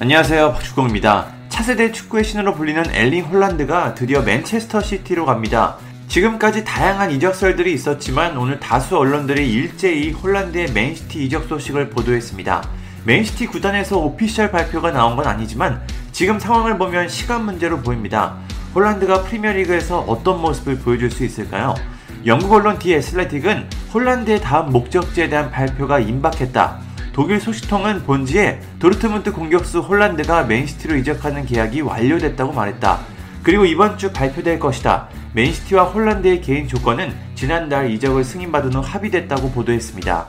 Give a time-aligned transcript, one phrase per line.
[0.00, 0.54] 안녕하세요.
[0.54, 1.28] 박주공입니다.
[1.50, 5.76] 차세대 축구의 신으로 불리는 엘링 홀란드가 드디어 맨체스터 시티로 갑니다.
[6.08, 12.68] 지금까지 다양한 이적설들이 있었지만 오늘 다수 언론들이 일제히 홀란드의 맨시티 이적 소식을 보도했습니다.
[13.04, 18.34] 맨시티 구단에서 official 발표가 나온 건 아니지만 지금 상황을 보면 시간 문제로 보입니다.
[18.74, 21.72] 홀란드가 프리미어리그에서 어떤 모습을 보여줄 수 있을까요?
[22.26, 26.83] 영국 언론 The Athletic은 홀란드의 다음 목적지에 대한 발표가 임박했다.
[27.14, 32.98] 독일 소식통은 본지에 도르트문트 공격수 홀란드가 맨시티로 이적하는 계약이 완료됐다고 말했다.
[33.44, 35.08] 그리고 이번 주 발표될 것이다.
[35.32, 40.26] 맨시티와 홀란드의 개인 조건은 지난달 이적을 승인받은 후 합의됐다고 보도했습니다.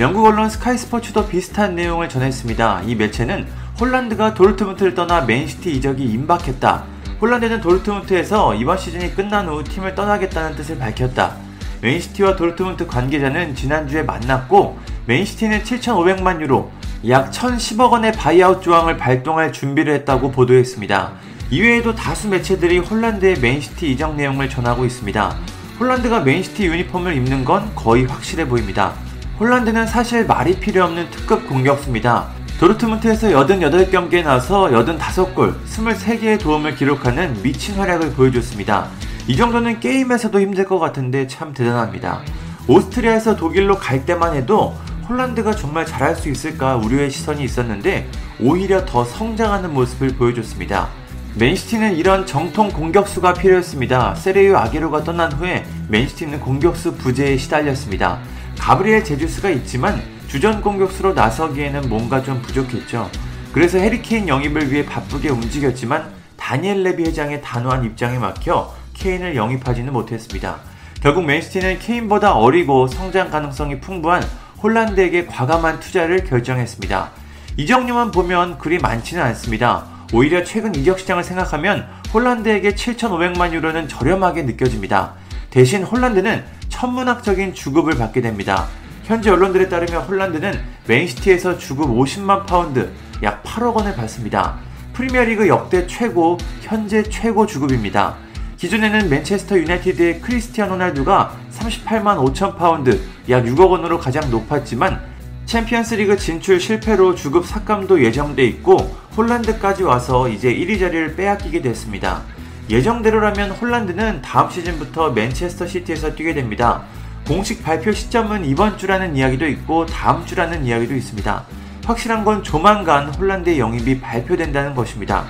[0.00, 2.82] 영국 언론 Sky Sports도 비슷한 내용을 전했습니다.
[2.84, 3.46] 이 매체는
[3.78, 6.84] 홀란드가 도르트문트를 떠나 맨시티 이적이 임박했다.
[7.20, 11.43] 홀란드는 도르트문트에서 이번 시즌이 끝난 후 팀을 떠나겠다는 뜻을 밝혔다.
[11.84, 16.72] 맨시티와 도르트문트 관계자는 지난주에 만났고 맨시티는 7,500만 유로,
[17.08, 21.12] 약 1,010억 원의 buyout 조항을 발동할 준비를 했다고 보도했습니다.
[21.50, 25.36] 이외에도 다수 매체들이 홀란드의 맨시티 이적 내용을 전하고 있습니다.
[25.78, 28.94] 홀란드가 맨시티 유니폼을 입는 건 거의 확실해 보입니다.
[29.38, 32.28] 홀란드는 사실 말이 필요 없는 특급 공격수입니다.
[32.60, 38.88] 도르트문트에서 88경기에 나서 85골, 23개의 도움을 기록하는 미친 활약을 보여줬습니다.
[39.26, 42.20] 이 정도는 게임에서도 힘들 것 같은데 참 대단합니다.
[42.68, 44.76] 오스트리아에서 독일로 갈 때만 해도
[45.08, 48.06] 홀란드가 정말 잘할 수 있을까 우려의 시선이 있었는데
[48.38, 50.88] 오히려 더 성장하는 모습을 보여줬습니다.
[51.36, 54.14] 맨시티는 이런 정통 공격수가 필요했습니다.
[54.14, 58.20] 세레유 아게로가 떠난 후에 맨시티는 공격수 부재에 시달렸습니다.
[58.58, 63.10] 가브리엘 제주스가 있지만 주전 공격수로 나서기에는 뭔가 좀 부족했죠.
[63.52, 70.56] 그래서 해리케인 영입을 위해 바쁘게 움직였지만 다니엘 레비 회장의 단호한 입장에 막혀 케인을 영입하지는 못했습니다.
[71.02, 74.22] 결국 맨시티는 케인보다 어리고 성장 가능성이 풍부한
[74.62, 77.10] 홀란드에게 과감한 투자를 결정했습니다.
[77.58, 79.84] 이적료만 보면 그리 많지는 않습니다.
[80.14, 85.12] 오히려 최근 이적 시장을 생각하면 홀란드에게 7,500만 유로는 저렴하게 느껴집니다.
[85.50, 88.66] 대신 홀란드는 천문학적인 주급을 받게 됩니다.
[89.02, 92.90] 현지 언론들에 따르면 홀란드는 맨시티에서 주급 50만 파운드,
[93.22, 94.56] 약 8억 원을 받습니다.
[94.94, 98.16] 프리미어리그 역대 최고, 현재 최고 주급입니다.
[98.64, 102.98] 기존에는 맨체스터 유나이티드의 크리스티아누 호날두가 38만 5천 파운드,
[103.28, 105.02] 약 6억 원으로 가장 높았지만
[105.44, 108.78] 챔피언스 리그 진출 실패로 주급 삭감도 예정돼 있고
[109.18, 112.22] 홀란드까지 와서 이제 1위 자리를 빼앗기게 됐습니다.
[112.70, 116.84] 예정대로라면 홀란드는 다음 시즌부터 맨체스터 시티에서 뛰게 됩니다.
[117.28, 121.44] 공식 발표 시점은 이번 주라는 이야기도 있고 다음 주라는 이야기도 있습니다.
[121.84, 125.26] 확실한 건 조만간 홀란드의 영입이 발표된다는 것입니다.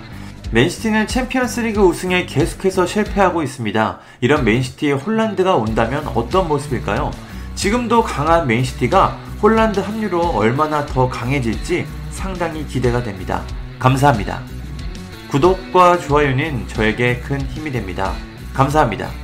[0.54, 3.98] 맨시티는 챔피언스리그 우승에 계속해서 실패하고 있습니다.
[4.20, 7.10] 이런 맨시티에 홀란드가 온다면 어떤 모습일까요?
[7.56, 13.42] 지금도 강한 맨시티가 홀란드 합류로 얼마나 더 강해질지 상당히 기대가 됩니다.
[13.80, 14.42] 감사합니다.
[15.28, 18.14] 구독과 좋아요는 저에게 큰 힘이 됩니다.
[18.52, 19.23] 감사합니다.